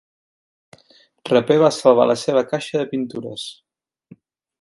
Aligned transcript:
Raper 1.29 1.57
va 1.63 1.69
salvar 1.75 2.07
la 2.13 2.15
seva 2.21 2.43
caixa 2.55 2.81
de 2.83 2.87
pintures. 2.95 3.45